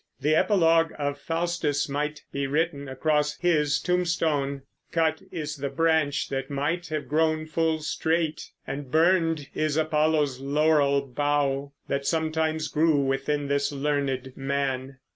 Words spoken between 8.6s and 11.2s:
And burned is Apollo's laurel